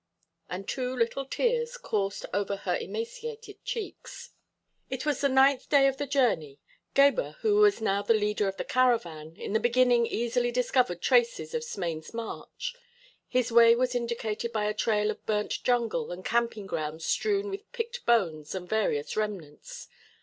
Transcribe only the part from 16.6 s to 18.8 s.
grounds strewn with picked bones and